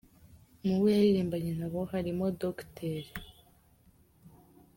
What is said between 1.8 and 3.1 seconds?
harimo Dr.